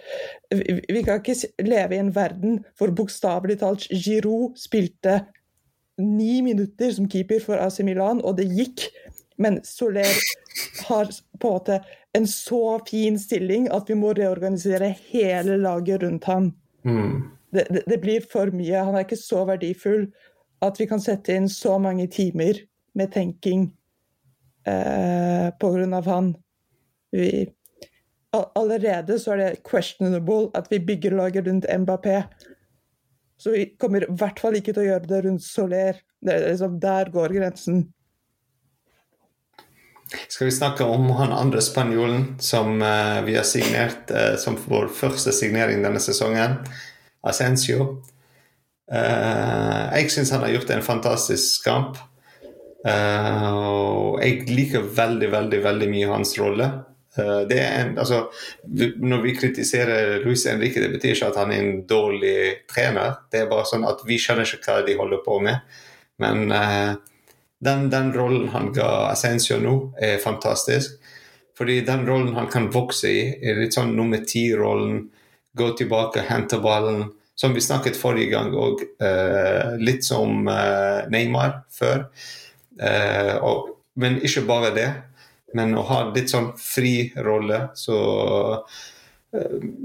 vi, 0.50 0.80
vi 0.90 1.04
kan 1.06 1.22
ikke 1.22 1.66
leve 1.68 1.98
i 1.98 2.02
en 2.02 2.14
verden 2.16 2.62
hvor 2.80 2.94
bokstavelig 2.98 3.60
talt 3.62 3.86
Giroud 3.94 4.58
spilte 4.58 5.20
ni 6.02 6.42
minutter 6.46 6.92
som 6.94 7.10
keeper 7.10 7.42
for 7.44 7.62
AC 7.62 7.80
Milan, 7.86 8.22
og 8.22 8.38
det 8.38 8.48
gikk. 8.54 8.88
Men 9.38 9.60
Soler 9.66 10.10
har 10.88 11.10
på 11.38 11.50
en 11.50 11.54
måte 11.54 11.80
en 12.18 12.28
så 12.30 12.80
fin 12.88 13.20
stilling 13.22 13.68
at 13.74 13.90
vi 13.90 13.98
må 13.98 14.14
reorganisere 14.18 14.96
hele 15.10 15.58
laget 15.62 16.04
rundt 16.04 16.26
ham. 16.30 16.52
Mm. 16.86 17.28
Det, 17.54 17.68
det, 17.70 17.84
det 17.88 18.00
blir 18.02 18.26
for 18.32 18.50
mye. 18.54 18.82
Han 18.82 18.98
er 18.98 19.06
ikke 19.06 19.20
så 19.20 19.44
verdifull 19.50 20.08
at 20.66 20.80
vi 20.82 20.88
kan 20.90 21.02
sette 21.02 21.36
inn 21.38 21.50
så 21.50 21.78
mange 21.82 22.08
timer 22.10 22.64
med 22.98 23.14
tenking 23.14 23.68
eh, 24.66 25.50
av 25.54 26.10
han. 26.10 26.34
Vi, 27.14 27.46
allerede 28.36 29.20
så 29.20 29.34
er 29.34 29.38
det 29.42 29.64
questionable 29.68 30.50
at 30.58 30.68
vi 30.72 30.80
bygger 30.84 31.16
laget 31.16 31.48
rundt 31.48 31.66
Mbappé. 31.66 32.22
Så 33.38 33.54
vi 33.54 33.66
kommer 33.80 34.04
i 34.04 34.16
hvert 34.18 34.40
fall 34.40 34.58
ikke 34.58 34.74
til 34.74 34.84
å 34.84 34.90
gjøre 34.92 35.10
det 35.10 35.22
rundt 35.26 35.46
Soler. 35.46 36.02
Det 36.26 36.40
liksom, 36.42 36.80
der 36.82 37.12
går 37.14 37.36
grensen. 37.38 37.86
Skal 40.28 40.48
vi 40.48 40.56
snakke 40.56 40.86
om 40.88 41.10
han 41.20 41.34
andre 41.36 41.62
spanjolen 41.62 42.38
som 42.40 42.80
uh, 42.82 43.20
vi 43.28 43.36
har 43.36 43.46
signert 43.48 44.12
uh, 44.12 44.36
som 44.40 44.56
vår 44.58 44.88
første 44.96 45.34
signering 45.36 45.84
denne 45.84 46.00
sesongen? 46.02 46.62
Ascencio. 47.28 47.90
Uh, 48.88 49.92
jeg 49.98 50.14
syns 50.14 50.32
han 50.32 50.46
har 50.48 50.56
gjort 50.56 50.72
en 50.74 50.86
fantastisk 50.86 51.68
kamp. 51.68 52.04
og 52.88 54.22
jeg 54.24 54.46
liker 54.48 54.86
veldig, 54.96 55.28
veldig, 55.32 55.58
veldig 55.64 55.88
mye 55.92 56.12
hans 56.14 56.32
rolle. 56.40 56.70
Det 57.50 57.58
er 57.60 57.92
altså, 57.98 58.28
når 59.02 59.22
vi 59.24 59.36
kritiserer 59.38 60.20
Luis 60.24 60.46
Henrique, 60.48 60.82
det 60.84 60.94
betyr 60.94 61.16
ikke 61.16 61.30
at 61.32 61.40
han 61.42 61.52
er 61.54 61.64
en 61.64 61.84
dårlig 61.90 62.38
trener. 62.70 63.18
Det 63.32 63.44
er 63.44 63.52
bare 63.52 63.68
sånn 63.70 63.86
at 63.88 64.04
vi 64.08 64.20
skjønner 64.22 64.48
ikke 64.48 64.78
hva 64.78 64.86
de 64.88 64.98
holder 65.00 65.24
på 65.26 65.40
med. 65.46 65.78
Men 66.22 66.48
den, 67.60 67.90
den, 67.90 68.14
rollen 68.14 68.50
han 68.54 68.72
ga 68.74 69.10
Ascencio 69.12 69.60
nå, 69.62 69.76
er 69.98 70.22
fantastisk. 70.22 70.98
Fordi 71.58 71.80
den 71.86 72.06
rollen 72.06 72.36
han 72.38 72.50
kan 72.54 72.70
vokse 72.74 73.10
i, 73.10 73.22
er 73.42 73.58
litt 73.62 73.78
sånn 73.78 73.96
nummer 73.98 74.22
ti-rollen. 74.30 75.08
Gå 75.58 75.72
tilbake, 75.80 76.26
hente 76.30 76.62
ballen. 76.62 77.08
Som 77.38 77.54
vi 77.54 77.62
snakket 77.62 77.98
forrige 77.98 78.32
gang 78.34 78.54
òg, 78.58 78.82
uh, 79.02 79.76
litt 79.78 80.06
som 80.06 80.46
Neymar 81.14 81.60
før. 81.74 82.08
Men 83.98 84.18
ikke 84.26 84.46
bare 84.46 84.72
det, 84.74 84.88
men 85.56 85.78
å 85.78 85.86
ha 85.88 86.02
litt 86.12 86.32
sånn 86.34 86.52
fri 86.60 87.14
rolle. 87.24 87.70
Så 87.78 87.98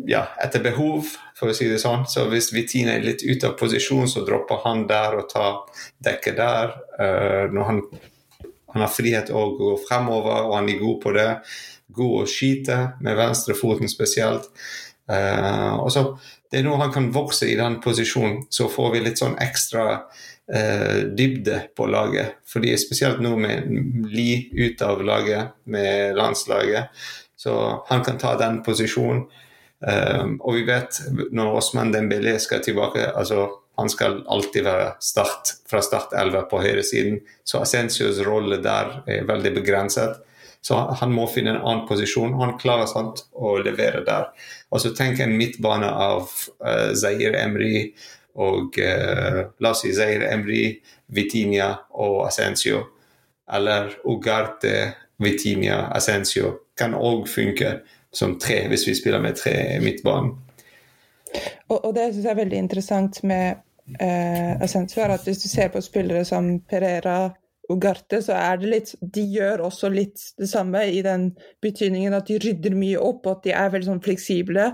ja, 0.07 0.26
etter 0.42 0.62
behov, 0.62 1.09
for 1.38 1.50
å 1.50 1.57
si 1.57 1.66
det 1.71 1.81
sånn. 1.83 2.07
Så 2.09 2.26
hvis 2.31 2.52
Vitine 2.54 2.97
er 2.97 3.04
litt 3.04 3.25
ute 3.26 3.50
av 3.50 3.59
posisjon, 3.59 4.09
så 4.11 4.25
dropper 4.26 4.62
han 4.66 4.87
der 4.90 5.19
og 5.19 5.28
tar 5.33 5.62
dekket 6.04 6.38
der. 6.38 6.76
Uh, 6.99 7.50
når 7.52 7.69
han, 7.69 7.83
han, 8.73 8.85
har 8.85 8.92
frihet 8.92 9.33
å 9.35 9.49
gå 9.59 9.75
fremover, 9.88 10.47
og 10.47 10.57
han 10.61 10.71
er 10.71 10.83
god 10.83 11.00
på 11.02 11.14
det. 11.16 11.28
God 11.92 12.23
å 12.23 12.28
skyte, 12.31 12.78
med 13.02 13.19
venstrefoten 13.19 13.90
spesielt. 13.90 14.49
Uh, 15.11 15.83
og 15.83 15.90
så 15.92 16.07
Det 16.52 16.61
er 16.61 16.66
nå 16.66 16.75
han 16.76 16.92
kan 16.92 17.07
vokse 17.14 17.47
i 17.49 17.57
den 17.57 17.78
posisjonen, 17.81 18.42
så 18.52 18.66
får 18.69 18.90
vi 18.92 18.99
litt 19.07 19.21
sånn 19.21 19.38
ekstra 19.40 20.02
dybde 20.52 21.62
på 21.73 21.87
laget. 21.88 22.35
Fordi 22.44 22.75
spesielt 22.76 23.23
nå 23.25 23.30
med 23.40 23.71
Li 24.12 24.50
ut 24.52 24.82
av 24.85 25.00
laget, 25.00 25.54
med 25.64 26.12
landslaget 26.18 26.90
så 27.42 27.85
han 27.88 28.04
kan 28.04 28.18
ta 28.18 28.37
den 28.38 28.62
posisjonen. 28.62 29.25
Um, 29.82 30.37
og 30.47 30.54
vi 30.54 30.61
vet 30.62 31.00
når 31.35 31.56
Osman 31.59 31.90
Dembélé 31.90 32.37
skal 32.38 32.61
tilbake 32.62 33.09
altså 33.18 33.49
Han 33.80 33.88
skal 33.90 34.18
alltid 34.28 34.66
være 34.66 34.90
start 35.00 35.49
fra 35.66 35.80
start 35.82 36.12
11 36.12 36.42
på 36.50 36.59
høyresiden. 36.61 37.16
Så 37.44 37.62
Asensios 37.64 38.21
rolle 38.21 38.59
der 38.62 38.99
er 39.09 39.25
veldig 39.26 39.54
begrenset. 39.56 40.21
Så 40.61 40.76
han 41.00 41.14
må 41.16 41.25
finne 41.26 41.54
en 41.54 41.62
annen 41.62 41.87
posisjon. 41.88 42.37
Han 42.38 42.59
klarer 42.61 42.87
sant 42.87 43.25
å 43.32 43.56
levere 43.64 44.04
der. 44.04 44.28
Og 44.71 44.85
så 44.85 44.92
tenk 44.94 45.25
en 45.25 45.32
midtbane 45.40 45.88
av 45.88 46.28
uh, 46.28 46.92
Zaire 46.92 47.40
Emry 47.40 47.88
og 48.40 48.78
eh, 48.80 49.40
la 49.60 49.72
oss 49.72 49.82
si 49.84 49.92
Zaire 49.94 50.30
Emry, 50.32 50.64
Vitinia 51.12 51.72
og 52.00 52.22
Asensio. 52.26 52.84
Eller 53.52 53.90
Ugarte, 54.08 54.92
Vitinia, 55.22 55.88
Asensio 55.92 56.54
kan 56.78 56.94
òg 56.96 57.26
funke 57.28 57.80
som 58.12 58.38
tre, 58.40 58.66
hvis 58.68 58.86
vi 58.88 58.94
spiller 58.96 59.20
med 59.20 59.36
tre 59.36 59.80
midtbanen. 59.82 60.32
Og, 61.68 61.78
og 61.78 61.92
det 61.96 62.10
syns 62.12 62.26
jeg 62.26 62.32
er 62.32 62.40
veldig 62.42 62.58
interessant 62.60 63.22
med 63.24 63.62
eh, 64.00 64.52
Asensio, 64.60 65.00
er 65.02 65.14
at 65.16 65.24
hvis 65.24 65.44
du 65.44 65.48
ser 65.48 65.70
på 65.72 65.80
spillere 65.84 66.24
som 66.28 66.58
Perera 66.68 67.30
og 67.70 67.80
Garte, 67.80 68.18
så 68.24 68.36
er 68.36 68.58
det 68.60 68.68
litt 68.68 68.92
De 69.00 69.22
gjør 69.36 69.64
også 69.68 69.88
litt 69.92 70.20
det 70.38 70.48
samme 70.50 70.82
i 70.90 71.00
den 71.04 71.30
betydningen 71.62 72.14
at 72.16 72.28
de 72.28 72.40
rydder 72.42 72.76
mye 72.76 73.00
opp, 73.00 73.26
og 73.26 73.38
at 73.38 73.48
de 73.48 73.56
er 73.56 73.72
veldig 73.72 73.88
sånn 73.88 74.04
fleksible. 74.04 74.68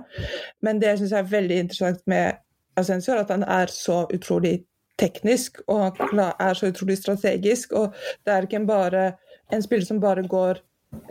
Men 0.65 0.83
det 0.83 0.97
syns 0.99 1.15
jeg 1.15 1.23
er 1.23 1.33
veldig 1.35 1.61
interessant 1.67 2.03
med 2.11 2.41
Asensio, 2.79 3.15
er 3.15 3.25
at 3.25 3.33
han 3.35 3.45
er 3.45 3.73
så 3.73 4.05
utrolig 4.15 4.63
teknisk 4.99 5.61
og 5.71 5.99
er 6.11 6.59
så 6.59 6.71
utrolig 6.73 6.99
strategisk. 6.99 7.75
Og 7.79 7.95
det 8.27 8.35
er 8.35 8.49
ikke 8.49 8.65
bare 8.69 9.05
en 9.55 9.65
spiller 9.65 9.87
som 9.87 10.01
bare 10.03 10.27
går 10.29 10.63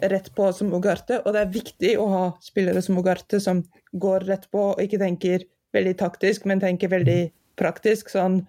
rett 0.10 0.32
på 0.36 0.50
som 0.58 0.74
Ugarte, 0.74 1.20
og 1.22 1.36
det 1.36 1.42
er 1.44 1.54
viktig 1.54 1.92
å 2.02 2.08
ha 2.10 2.26
spillere 2.42 2.82
som 2.82 2.98
Ugarte 2.98 3.40
som 3.44 3.62
går 3.94 4.26
rett 4.26 4.48
på 4.52 4.72
og 4.72 4.82
ikke 4.82 5.00
tenker 5.02 5.46
veldig 5.76 5.94
taktisk, 6.00 6.48
men 6.50 6.62
tenker 6.64 6.90
veldig 6.90 7.28
praktisk. 7.60 8.10
sånn 8.10 8.42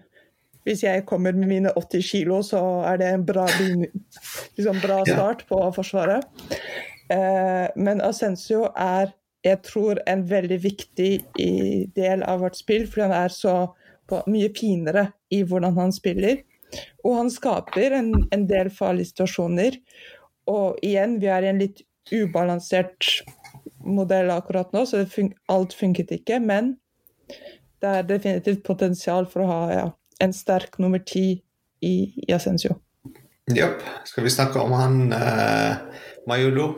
hvis 0.69 0.83
jeg 0.85 1.07
kommer 1.09 1.33
med 1.33 1.49
mine 1.49 1.73
80 1.77 2.03
kilo, 2.05 2.43
så 2.45 2.61
er 2.85 2.99
det 3.01 3.09
en 3.09 3.25
bra, 3.25 3.47
liksom 4.59 4.81
bra 4.83 4.99
start 5.09 5.47
på 5.49 5.61
Forsvaret. 5.73 6.27
Eh, 7.09 7.69
men 7.77 8.03
Ascencio 8.05 8.67
er, 8.77 9.15
jeg 9.47 9.61
tror, 9.67 10.01
en 10.07 10.25
veldig 10.29 10.59
viktig 10.63 11.11
del 11.97 12.23
av 12.27 12.43
vårt 12.43 12.59
spill, 12.59 12.87
fordi 12.91 13.07
han 13.07 13.17
er 13.19 13.35
så 13.35 13.55
mye 14.27 14.51
finere 14.57 15.11
i 15.35 15.43
hvordan 15.47 15.77
han 15.79 15.93
spiller. 15.95 16.43
Og 17.05 17.17
han 17.17 17.31
skaper 17.33 17.97
en, 17.97 18.13
en 18.35 18.47
del 18.49 18.71
farlige 18.75 19.13
situasjoner. 19.13 19.79
Og 20.51 20.81
igjen, 20.85 21.19
vi 21.23 21.31
er 21.33 21.45
i 21.45 21.53
en 21.53 21.63
litt 21.63 21.85
ubalansert 22.13 23.07
modell 23.85 24.33
akkurat 24.33 24.73
nå, 24.75 24.85
så 24.89 25.05
fun 25.09 25.31
alt 25.53 25.77
funket 25.77 26.13
ikke. 26.19 26.41
Men 26.45 26.75
det 27.83 27.95
er 27.95 28.09
definitivt 28.09 28.65
potensial 28.67 29.29
for 29.31 29.45
å 29.45 29.51
ha 29.53 29.61
ja, 29.73 29.87
en 30.25 30.35
sterk 30.35 30.81
nummer 30.83 31.03
ti 31.05 31.27
i, 31.85 31.95
i 32.27 32.35
Ascencio. 32.35 32.81
Jepp. 33.55 33.85
Skal 34.05 34.27
vi 34.27 34.33
snakke 34.33 34.61
om 34.61 34.75
han 34.77 35.13
eh, 35.15 36.01
Mayolo 36.29 36.73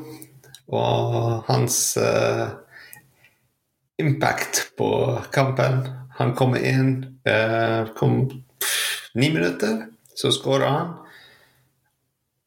og 0.71 1.45
hans 1.49 1.77
uh, 2.01 2.49
impact 3.99 4.71
på 4.79 4.91
kampen? 5.35 5.85
Han 6.21 6.35
kommer 6.37 6.63
inn, 6.63 7.21
uh, 7.29 7.91
kom 7.97 8.23
ni 9.15 9.31
minutter, 9.33 9.87
så 10.15 10.33
skårer 10.35 10.69
han 10.69 10.91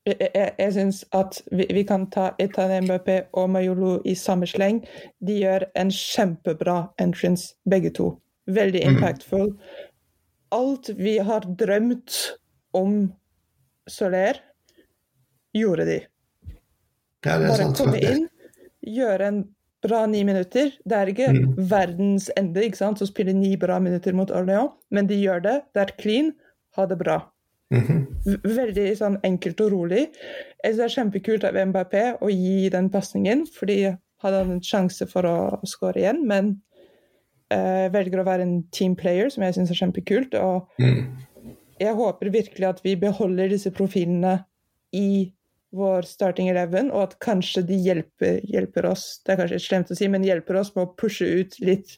jeg, 0.05 0.29
jeg, 0.35 0.51
jeg 0.59 0.73
syns 0.75 1.01
at 1.15 1.39
vi, 1.51 1.65
vi, 1.71 1.83
kan 1.87 2.05
ta 2.11 2.31
Etan 2.41 2.73
MBP 2.83 3.09
og 3.39 3.49
Mayolo 3.53 3.95
i 4.05 4.15
samme 4.19 4.47
sleng. 4.49 4.81
De 5.23 5.37
gjør 5.39 5.67
en 5.79 5.91
kjempebra 5.93 6.77
entrance, 7.01 7.53
begge 7.69 7.93
to. 7.95 8.09
Veldig 8.51 8.83
impactful. 8.83 9.53
Mm. 9.53 9.91
Alt 10.53 10.89
vi 10.99 11.17
har 11.23 11.47
drømt 11.59 12.17
om 12.75 13.13
Soler, 13.87 14.39
gjorde 15.55 15.87
de. 15.87 15.99
Ja, 17.23 17.37
Bare 17.39 17.69
komme 17.77 17.99
inn, 18.03 18.25
gjøre 18.83 19.27
en 19.31 19.43
bra 19.83 20.05
ni 20.07 20.23
minutter. 20.27 20.71
Det 20.87 20.97
er 20.97 21.11
ikke 21.11 21.29
mm. 21.35 21.51
verdens 21.69 22.29
ende 22.39 22.63
ikke 22.65 22.79
sant, 22.79 23.03
å 23.03 23.09
spille 23.09 23.35
ni 23.35 23.53
bra 23.59 23.79
minutter 23.83 24.15
mot 24.15 24.31
Orléans, 24.31 24.75
men 24.91 25.09
de 25.09 25.19
gjør 25.19 25.43
det. 25.43 25.59
Det 25.75 25.83
er 25.83 25.95
clean. 25.99 26.33
Ha 26.77 26.87
det 26.89 26.97
bra. 27.01 27.21
Mm 27.73 28.03
Veldig 28.23 28.85
sånn 28.95 29.17
enkelt 29.25 29.61
og 29.65 29.71
rolig. 29.73 30.03
Jeg 30.63 30.73
synes 30.73 30.77
Det 30.77 30.83
er 30.85 30.93
kjempekult 30.93 31.45
av 31.47 31.57
MBP 31.59 31.95
å 32.23 32.29
gi 32.31 32.69
den 32.71 32.89
pasningen, 32.93 33.43
fordi 33.51 33.77
hadde 34.23 34.39
han 34.39 34.53
en 34.55 34.63
sjanse 34.63 35.07
for 35.11 35.27
å 35.27 35.37
skåre 35.67 35.99
igjen, 35.99 36.21
men 36.29 36.53
uh, 37.51 37.91
velger 37.91 38.21
å 38.21 38.27
være 38.27 38.45
en 38.47 38.55
team 38.71 38.95
player, 38.95 39.27
som 39.33 39.43
jeg 39.43 39.57
syns 39.57 39.73
er 39.73 39.81
kjempekult. 39.81 40.37
Og 40.39 40.69
mm. 40.79 41.01
jeg 41.83 41.97
håper 41.99 42.31
virkelig 42.31 42.69
at 42.69 42.79
vi 42.85 42.95
beholder 42.99 43.51
disse 43.51 43.73
profilene 43.75 44.37
i 44.95 45.33
vår 45.73 46.05
starting 46.07 46.51
eleven, 46.51 46.91
og 46.93 47.09
at 47.09 47.17
kanskje 47.23 47.63
de 47.67 47.79
hjelper, 47.81 48.39
hjelper 48.45 48.85
oss 48.91 49.07
det 49.25 49.33
er 49.33 49.41
kanskje 49.41 49.63
slemt 49.63 49.91
å 49.93 49.97
si, 49.97 50.09
men 50.11 50.25
hjelper 50.25 50.61
oss 50.61 50.73
med 50.75 50.85
å 50.85 50.93
pushe 50.99 51.25
ut 51.25 51.57
litt 51.63 51.97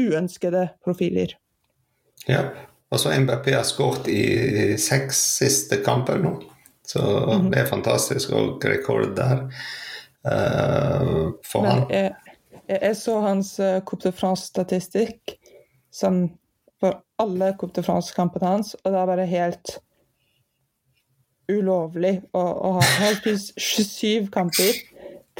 uønskede 0.00 0.70
profiler. 0.84 1.36
Ja, 2.28 2.46
Altså 2.90 3.12
MBP 3.12 3.52
har 3.54 3.62
skåret 3.62 4.08
i 4.10 4.22
seks 4.78 5.18
siste 5.38 5.78
kamper 5.86 6.18
nå. 6.18 6.32
Så 6.86 7.02
mm. 7.02 7.50
det 7.52 7.60
er 7.62 7.70
fantastisk 7.70 8.32
og 8.34 8.64
rekord 8.66 9.12
der 9.14 9.44
uh, 10.26 11.30
for 11.46 11.62
Men, 11.62 11.70
han. 11.70 11.84
Jeg, 11.94 12.34
jeg, 12.72 12.96
så 12.98 13.20
hans 13.22 13.52
uh, 13.62 13.78
Coupe 13.86 14.08
de 14.08 14.14
France-statistikk 14.16 15.36
som 15.94 16.24
for 16.82 16.98
alle 17.22 17.52
Coupe 17.60 17.78
de 17.78 17.86
France-kampene 17.86 18.50
hans, 18.56 18.74
og 18.82 18.90
det 18.90 18.98
er 18.98 19.10
bare 19.12 19.28
helt 19.30 19.76
ulovlig 21.58 22.16
å, 22.32 22.40
å 22.42 22.72
ha. 22.78 22.86
Han 23.00 23.20
27 23.56 24.30
kamper, 24.34 24.80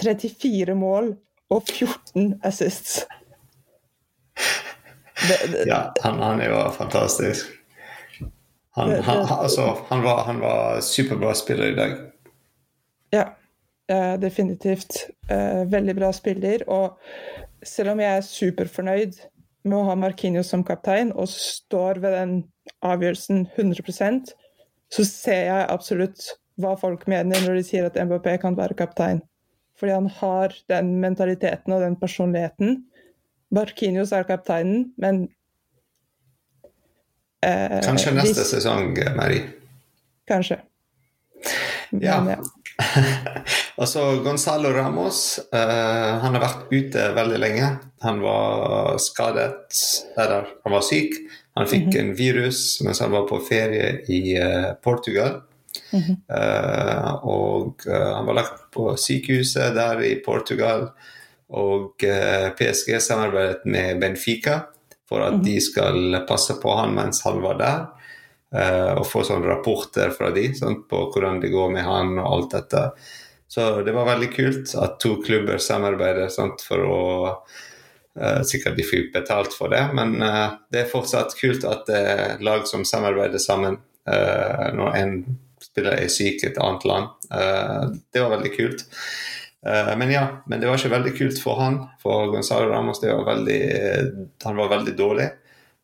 34 0.01 0.77
mål 0.79 1.15
og 1.51 1.73
14 1.73 2.37
assists. 2.47 3.05
Det, 5.21 5.37
det, 5.53 5.65
ja, 5.69 5.83
han, 6.05 6.21
han, 6.23 6.41
er 6.41 6.53
jo 6.53 6.61
fantastisk. 6.73 7.51
Han, 8.79 8.95
han, 9.05 9.27
altså, 9.29 9.75
han, 9.91 10.05
var, 10.07 10.23
han 10.25 10.41
var 10.41 10.81
superbra 10.81 11.35
spiller 11.37 11.73
i 11.73 11.77
dag. 11.77 11.99
Ja. 13.11 13.27
definitivt 14.23 15.11
eh, 15.29 15.67
veldig 15.69 15.97
bra 15.99 16.13
spiller. 16.15 16.65
Og 16.71 16.99
selv 17.67 17.93
om 17.93 18.01
jeg 18.01 18.17
er 18.17 18.27
superfornøyd 18.27 19.19
med 19.67 19.77
å 19.77 19.87
ha 19.91 19.97
Marquinhos 19.99 20.53
som 20.53 20.63
kaptein, 20.65 21.11
og 21.13 21.29
står 21.29 22.01
ved 22.01 22.17
den 22.17 22.37
avgjørelsen 22.87 23.49
100 23.57 24.37
så 24.91 25.07
ser 25.07 25.43
jeg 25.49 25.67
absolutt 25.71 26.31
hva 26.61 26.75
folk 26.79 27.07
mener 27.11 27.41
når 27.45 27.61
de 27.61 27.67
sier 27.67 27.89
at 27.89 27.99
MBP 27.99 28.35
kan 28.43 28.57
være 28.59 28.77
kaptein. 28.79 29.23
Fordi 29.81 29.97
han 29.97 30.09
har 30.21 30.55
den 30.69 30.97
mentaliteten 31.01 31.73
og 31.73 31.85
den 31.85 31.97
personligheten. 31.97 32.83
Barkinios 33.55 34.13
er 34.13 34.27
kapteinen, 34.29 34.91
men 35.01 35.23
eh, 37.43 37.81
Kanskje 37.87 38.13
neste 38.19 38.43
hvis, 38.43 38.53
sesong, 38.53 38.93
Mary. 39.17 39.41
Kanskje. 40.29 40.61
Men, 41.91 42.05
ja. 42.05 42.19
ja. 42.35 42.39
altså 43.83 44.05
Gonzalo 44.25 44.71
Ramos 44.77 45.41
Eh, 45.51 46.13
han 46.23 46.37
har 46.37 46.43
vært 46.45 46.71
ute 46.71 47.09
veldig 47.17 47.41
lenge. 47.41 47.71
Han 48.05 48.21
var 48.23 48.99
skadet, 49.03 49.81
eller 50.17 50.53
han 50.65 50.77
var 50.77 50.85
syk. 50.87 51.17
Han 51.61 51.69
fikk 51.69 51.93
-hmm. 51.93 52.01
en 52.01 52.15
virus 52.15 52.81
mens 52.85 53.01
han 53.01 53.13
var 53.13 53.29
på 53.29 53.39
ferie 53.45 54.01
i 54.09 54.39
uh, 54.41 54.73
Portugal. 54.83 55.41
Mm 55.93 56.03
-hmm. 56.03 56.17
uh, 56.33 57.25
og 57.25 57.83
han 57.87 58.27
var 58.27 58.35
lagt 58.35 58.71
på 58.75 58.97
sykehuset 58.97 59.75
der 59.75 60.03
i 60.03 60.15
Portugal. 60.15 60.89
Og 61.51 62.05
PSG 62.59 63.01
samarbeidet 63.03 63.65
med 63.65 64.01
Benfica 64.01 64.61
for 65.09 65.21
at 65.21 65.33
mm 65.33 65.41
-hmm. 65.41 65.45
de 65.45 65.61
skal 65.61 66.27
passe 66.29 66.55
på 66.63 66.75
han 66.75 66.95
mens 66.95 67.25
han 67.25 67.43
var 67.43 67.59
der. 67.59 67.87
Uh, 68.55 68.99
og 68.99 69.07
få 69.07 69.23
sånne 69.23 69.47
rapporter 69.47 70.11
fra 70.11 70.31
de 70.31 70.49
sånn, 70.55 70.81
på 70.91 71.13
hvordan 71.15 71.41
det 71.41 71.49
går 71.49 71.71
med 71.71 71.85
han 71.87 72.19
og 72.19 72.33
alt 72.33 72.51
dette. 72.51 72.91
Så 73.49 73.83
det 73.83 73.93
var 73.93 74.09
veldig 74.09 74.33
kult 74.35 74.75
at 74.75 74.99
to 75.01 75.23
klubber 75.23 75.59
samarbeider 75.59 76.29
sånn, 76.29 76.57
for 76.59 76.79
å 76.79 77.27
uh, 77.29 77.37
Sikkert 78.45 78.75
de 78.75 78.83
fikk 78.83 79.13
betalt 79.15 79.55
for 79.55 79.71
det, 79.71 79.85
men 79.95 80.17
uh, 80.19 80.57
det 80.73 80.81
er 80.83 80.89
fortsatt 80.91 81.37
kult 81.39 81.63
at 81.69 81.85
det 81.87 82.01
er 82.01 82.43
lag 82.43 82.65
som 82.69 82.83
samarbeider 82.85 83.43
sammen 83.43 83.79
når 84.11 84.95
en 84.97 85.11
spiller 85.63 85.95
er 86.01 86.09
syk 86.11 86.41
i 86.41 86.49
et 86.49 86.57
annet 86.59 86.87
land. 86.89 87.11
det 88.11 88.23
var 88.23 88.33
veldig 88.33 88.51
kult. 88.57 88.81
men 90.01 90.11
ja, 90.11 90.23
men 90.49 90.59
det 90.59 90.67
var 90.67 90.81
ikke 90.81 90.91
veldig 90.97 91.13
kult 91.19 91.39
for 91.39 91.61
han. 91.61 91.77
For 92.03 92.33
Gonzalo 92.33 92.73
Ramos 92.73 93.03
var 93.05 93.23
veldig, 93.29 93.61
han 94.43 94.59
var 94.59 94.73
veldig 94.73 94.97
dårlig. 94.99 95.29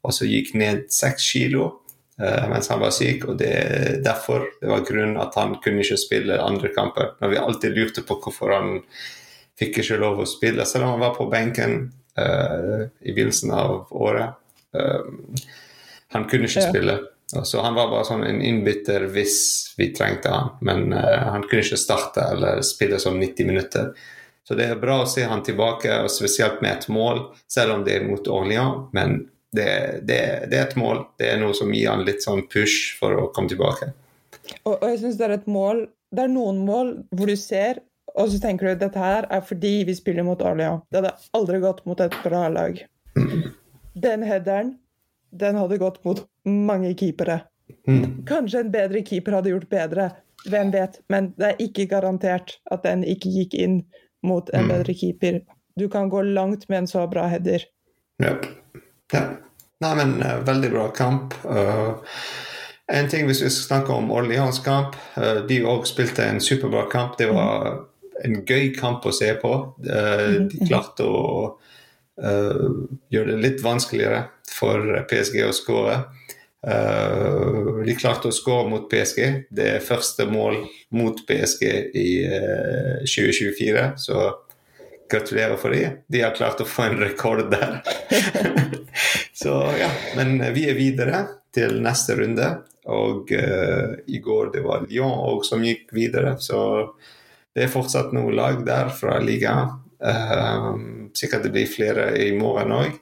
Og 0.02 0.16
så 0.16 0.26
gikk 0.26 0.56
ned 0.59 0.88
seks 0.90 1.28
kilo 1.37 1.68
mens 2.16 2.71
han 2.73 2.80
var 2.80 2.90
syk. 2.90 3.25
og 3.28 3.38
det 3.38 3.52
er 3.52 4.00
derfor 4.04 4.49
det 4.61 4.71
var 4.71 4.85
grunnen 4.88 5.21
at 5.21 5.35
han 5.37 5.59
kunne 5.62 5.85
ikke 5.85 6.00
spille 6.00 6.40
andre 6.42 6.73
kamper. 6.75 7.14
Når 7.21 7.28
vi 7.28 7.40
alltid 7.42 7.76
lurte 7.76 8.02
på 8.02 8.18
hvorfor 8.25 8.54
han 8.56 8.80
fikk 9.59 9.80
ikke 9.83 10.00
lov 10.00 10.21
å 10.21 10.28
spille, 10.28 10.64
selv 10.68 10.87
om 10.87 10.97
han 10.97 11.04
var 11.04 11.14
på 11.16 11.28
benken 11.33 11.92
i 12.16 13.12
begynnelsen 13.12 13.52
av 13.52 13.92
året. 13.92 14.38
Uh, 14.76 15.04
han 16.14 16.25
kunne 16.30 16.49
ikke 16.49 16.64
spille. 16.70 16.99
Så 17.26 17.61
han 17.61 17.75
var 17.75 17.90
bare 17.90 18.06
sånn 18.06 18.23
en 18.25 18.38
innbytter 18.44 19.08
hvis 19.12 19.38
vi 19.76 19.90
trengte 19.92 20.30
han. 20.30 20.52
Men 20.64 20.92
han 20.94 21.42
kunne 21.44 21.64
ikke 21.64 21.78
starte 21.80 22.23
eller 22.32 22.62
spille 22.64 23.00
sånn 23.02 23.18
90 23.20 23.49
minutter. 23.50 23.90
Så 24.46 24.54
det 24.54 24.68
er 24.70 24.78
bra 24.78 25.00
å 25.02 25.08
se 25.11 25.25
han 25.26 25.42
tilbake, 25.42 25.90
og 26.04 26.12
spesielt 26.14 26.61
med 26.62 26.76
et 26.76 26.85
mål, 26.94 27.24
selv 27.50 27.74
om 27.74 27.81
det 27.87 27.96
er 27.96 28.07
mot 28.07 28.29
Orléans. 28.31 28.87
Men 28.94 29.24
det, 29.50 30.05
det, 30.07 30.20
det, 30.50 30.59
er 30.61 30.68
et 30.68 30.76
mål. 30.79 31.02
Det 31.18 31.33
er 31.33 31.40
noe 31.40 31.57
som 31.57 31.72
gir 31.74 31.90
han 31.90 32.05
litt 32.07 32.22
sånn 32.22 32.44
push 32.52 32.94
for 33.00 33.16
å 33.18 33.26
komme 33.35 33.50
tilbake. 33.50 33.90
Og, 34.62 34.76
og 34.76 34.87
jeg 34.92 35.00
synes 35.02 35.18
det 35.18 35.26
er 35.26 35.33
et 35.40 35.46
mål 35.50 35.81
Det 36.14 36.22
er 36.22 36.31
noen 36.31 36.61
mål 36.62 36.92
hvor 37.11 37.26
du 37.26 37.35
ser, 37.40 37.81
og 38.16 38.31
så 38.33 38.40
tenker 38.40 38.66
du 38.66 38.72
at 38.72 38.83
dette 38.83 39.00
her 39.00 39.26
er 39.33 39.42
fordi 39.44 39.74
vi 39.88 39.94
spiller 39.96 40.24
mot 40.26 40.40
Orléans. 40.40 40.85
Det 40.90 41.02
hadde 41.02 41.14
aldri 41.37 41.61
gått 41.61 41.83
mot 41.88 42.00
et 42.00 42.16
bra 42.24 42.46
lag. 42.52 42.81
Den 43.96 44.24
headeren, 44.24 44.74
den 45.31 45.57
hadde 45.61 45.79
gått 45.81 46.02
mot 46.05 46.22
mange 46.44 46.94
keepere. 46.96 47.42
Kanskje 48.26 48.61
en 48.61 48.72
bedre 48.72 49.02
keeper 49.07 49.37
hadde 49.38 49.52
gjort 49.52 49.68
bedre, 49.70 50.09
hvem 50.48 50.72
vet. 50.74 51.00
Men 51.12 51.31
det 51.37 51.52
er 51.52 51.62
ikke 51.62 51.88
garantert 51.90 52.57
at 52.72 52.85
den 52.87 53.05
ikke 53.07 53.33
gikk 53.35 53.57
inn 53.59 53.81
mot 54.26 54.50
en 54.55 54.66
mm. 54.66 54.72
bedre 54.74 54.96
keeper. 54.96 55.40
Du 55.76 55.88
kan 55.92 56.09
gå 56.09 56.22
langt 56.22 56.68
med 56.68 56.85
en 56.85 56.90
så 56.90 57.07
bra 57.11 57.26
header. 57.31 57.64
Ja. 58.22 58.37
ja. 59.12 59.24
Nei, 59.85 59.92
men 59.98 60.16
uh, 60.22 60.38
veldig 60.46 60.70
bra 60.72 60.87
kamp. 60.96 61.35
Uh, 61.44 62.00
en 62.92 63.11
ting 63.12 63.26
hvis 63.29 63.42
vi 63.42 63.50
skal 63.50 63.66
snakke 63.66 63.92
om 63.92 64.09
Orleans 64.14 64.62
kamp. 64.64 64.96
Uh, 65.18 65.44
de 65.48 65.61
òg 65.68 65.85
spilte 65.88 66.24
en 66.24 66.40
superbra 66.40 66.87
kamp. 66.92 67.18
Det 67.20 67.29
var 67.29 67.85
en 68.24 68.40
gøy 68.46 68.70
kamp 68.76 69.05
å 69.07 69.14
se 69.14 69.33
på. 69.40 69.52
Mhm. 69.83 70.48
de 70.52 70.68
klarte 70.68 71.05
å 71.05 71.57
gjøre 72.16 73.35
det 73.35 73.42
litt 73.42 73.59
vanskeligere 73.61 74.22
for 74.48 75.05
PSG 75.11 75.42
å 75.44 75.52
skåre. 75.52 76.05
de 77.85 77.94
klarte 77.94 78.29
å 78.29 78.33
skåre 78.33 78.70
mot 78.70 78.88
PSG. 78.90 79.44
Det 79.50 79.66
er 79.74 79.85
første 79.85 80.24
mål 80.26 80.64
mot 80.90 81.20
PSG 81.29 81.92
i 81.94 82.09
2024. 83.05 83.92
Så 84.00 84.33
gratulerer 85.11 85.57
for 85.57 85.70
dem. 85.70 86.00
De 86.09 86.22
har 86.22 86.35
klart 86.35 86.61
å 86.61 86.66
få 86.68 86.88
en 86.88 86.98
rekord 86.98 87.50
der. 87.52 87.83
Så 89.37 89.52
ja, 89.79 89.90
men 90.16 90.40
vi 90.55 90.64
er 90.70 90.79
videre 90.79 91.20
til 91.55 91.81
neste 91.85 92.16
runde. 92.18 92.48
Og 92.87 93.33
uh, 93.35 93.96
i 94.07 94.20
går 94.22 94.52
det 94.55 94.62
var 94.66 94.87
Lyon 94.87 95.14
òg 95.26 95.44
som 95.46 95.64
gikk 95.66 95.90
videre, 95.96 96.37
så 96.38 96.61
det 97.57 97.64
er 97.64 97.73
fortsatt 97.73 98.12
noen 98.12 98.37
lag 98.37 98.61
der 98.66 98.90
fra 98.92 99.16
ligaen. 99.25 99.79
Uh, 99.97 100.77
sikkert 101.16 101.47
det 101.47 101.55
blir 101.55 101.71
flere 101.73 102.11
i 102.21 102.29
morgen 102.37 102.75
òg. 102.77 102.99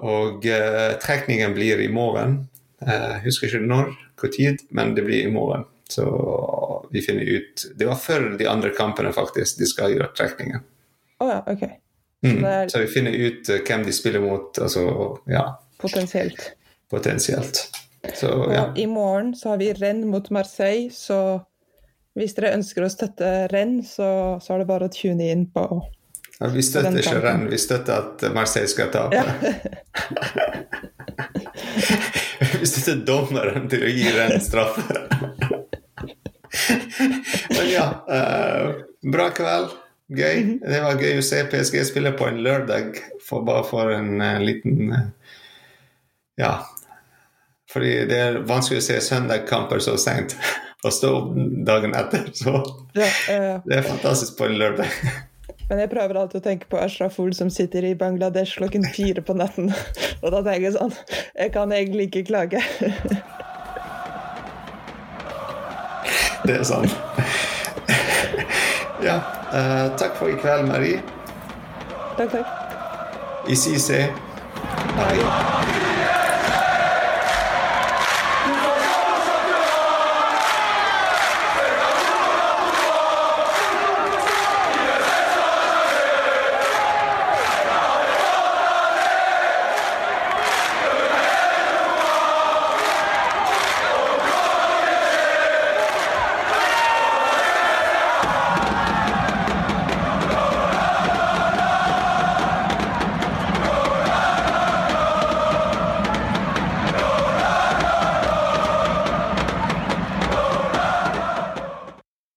Og 0.00 0.46
uh, 0.48 0.94
trekningen 1.02 1.52
blir 1.56 1.82
i 1.84 1.90
morgen. 1.92 2.46
Jeg 2.84 3.20
husker 3.24 3.48
ikke 3.48 3.64
når, 3.64 3.92
hvor 4.20 4.32
tid, 4.32 4.64
men 4.76 4.96
det 4.96 5.04
blir 5.06 5.28
i 5.28 5.32
morgen. 5.32 5.68
Så 5.88 6.04
vi 6.92 7.00
finner 7.04 7.28
ut 7.28 7.62
Det 7.76 7.86
var 7.88 8.00
før 8.00 8.26
de 8.40 8.48
andre 8.48 8.72
kampene, 8.76 9.12
faktisk, 9.12 9.60
de 9.60 9.68
skal 9.68 9.92
gjøre 9.92 10.10
trekningen. 10.16 10.64
Oh, 11.20 11.28
ja, 11.28 11.40
ok. 11.44 11.64
Så, 12.24 12.32
mm. 12.32 12.44
er... 12.44 12.68
så, 12.72 12.80
vi 12.80 12.92
finner 12.96 13.12
ut 13.12 13.52
uh, 13.52 13.60
hvem 13.60 13.84
de 13.84 13.92
spiller 13.92 14.24
mot. 14.24 14.56
Altså, 14.56 14.88
ja. 15.28 15.46
Potensielt. 15.80 16.54
Potensielt. 16.90 17.66
Så, 18.14 18.32
ja. 18.52 18.70
Og 18.70 18.78
i 18.80 18.88
morgen 18.88 19.34
så 19.36 19.52
har 19.52 19.60
vi 19.60 19.74
renn 19.76 20.06
mot 20.08 20.32
Marseille, 20.32 20.88
så 20.92 21.44
hvis 22.14 22.34
dere 22.36 22.54
ønsker 22.54 22.84
å 22.86 22.88
støtte 22.92 23.48
renn, 23.50 23.82
så, 23.86 24.38
så 24.42 24.54
er 24.54 24.58
det 24.62 24.70
bare 24.70 24.86
å 24.88 24.94
tune 24.94 25.24
inn 25.32 25.44
på 25.50 25.64
ja, 26.38 26.46
Vi 26.54 26.62
støtter 26.66 26.98
ikke 27.00 27.20
renn, 27.22 27.50
vi 27.50 27.58
støtter 27.58 27.94
at 27.98 28.22
Marseille 28.34 28.68
skal 28.70 28.88
tape. 28.94 29.14
Ja. 29.14 29.24
vi 32.60 32.66
støtter 32.66 32.96
dommeren 33.06 33.68
til 33.70 33.82
å 33.86 33.88
gi 33.90 34.10
renn 34.14 34.40
straffe. 34.42 34.82
Men 37.54 37.68
ja, 37.70 38.04
uh, 38.06 38.74
bra 39.10 39.30
kveld. 39.34 39.68
Gøy. 40.14 40.42
Mhm. 40.42 40.58
Det 40.60 40.80
var 40.84 41.00
gøy 41.00 41.18
å 41.18 41.22
se 41.24 41.44
PSG 41.50 41.84
spille 41.88 42.12
på 42.18 42.26
en 42.28 42.42
lørdag, 42.44 42.86
for 43.24 43.42
bare 43.46 43.64
for 43.66 43.90
en 43.94 44.22
uh, 44.22 44.40
liten 44.42 44.92
uh, 44.92 44.98
Ja. 46.38 46.66
Fordi 47.74 47.92
det 48.06 48.18
er 48.22 48.40
vanskelig 48.46 48.78
å 48.78 48.86
se 48.86 49.00
søndagskamper 49.02 49.82
så 49.82 49.96
seint 49.98 50.36
og 50.86 50.92
stå 50.94 51.12
opp 51.18 51.30
dagen 51.66 51.94
etter. 51.98 52.28
Så 52.36 52.52
ja, 52.94 53.08
uh, 53.08 53.54
det 53.66 53.80
er 53.80 53.86
fantastisk 53.88 54.38
på 54.38 54.46
en 54.46 54.58
lørdag. 54.60 54.90
Men 55.68 55.80
jeg 55.80 55.90
prøver 55.90 56.18
alltid 56.20 56.42
å 56.42 56.44
tenke 56.44 56.68
på 56.70 56.78
Ashraf 56.78 57.16
Ohl 57.22 57.32
som 57.34 57.48
sitter 57.50 57.86
i 57.88 57.94
Bangladesh 57.98 58.58
klokken 58.60 58.84
fire 58.94 59.24
på 59.24 59.34
natten. 59.36 59.72
Og 60.22 60.28
da 60.30 60.42
tenker 60.44 60.68
jeg 60.68 60.76
sånn 60.76 60.92
Jeg 61.32 61.54
kan 61.56 61.72
egentlig 61.72 62.10
ikke 62.10 62.26
klage. 62.28 62.60
Det 66.44 66.58
er 66.60 66.66
sant. 66.68 66.92
Ja. 69.04 69.18
Uh, 69.54 69.88
takk 70.00 70.16
for 70.20 70.28
i 70.28 70.36
kveld, 70.38 70.68
Marie. 70.68 71.00
Takk, 72.18 72.30
takk. 72.36 72.46
Ici 73.48 73.78
c'est 73.80 74.12
Marie. 74.96 75.53